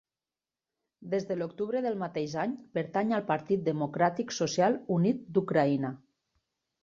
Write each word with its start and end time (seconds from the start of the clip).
Des 1.09 1.25
de 1.31 1.35
l'octubre 1.41 1.81
del 1.85 1.99
mateix 2.03 2.31
any 2.45 2.55
pertany 2.79 3.13
al 3.17 3.23
Partit 3.27 3.63
Democràtic 3.67 4.33
Social 4.37 4.79
Unit 4.97 5.21
d'Ucraïna. 5.37 5.93